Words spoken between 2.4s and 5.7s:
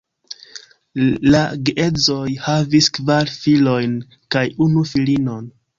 havis kvar filojn kaj unu filinon.